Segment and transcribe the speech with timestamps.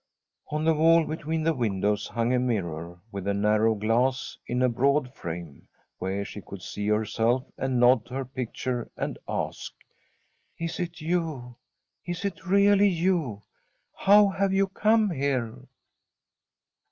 [0.47, 4.63] On the wall between the windows hung a mir ror, with a narrow glass in
[4.63, 5.67] a broad frame,
[5.99, 9.73] where she could see herself, and nod to her picture, and ask:'
[10.67, 11.55] Is it you?
[12.03, 13.43] Is it really you?
[13.95, 15.67] How have you come here